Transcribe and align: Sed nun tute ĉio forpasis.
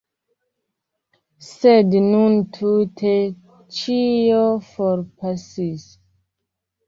Sed 1.47 1.97
nun 2.05 2.37
tute 2.55 3.11
ĉio 3.79 4.39
forpasis. 4.69 5.85